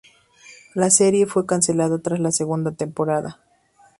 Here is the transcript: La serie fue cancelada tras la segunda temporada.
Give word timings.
La 0.73 0.89
serie 0.89 1.27
fue 1.27 1.45
cancelada 1.45 1.99
tras 1.99 2.19
la 2.19 2.31
segunda 2.31 2.71
temporada. 2.71 3.39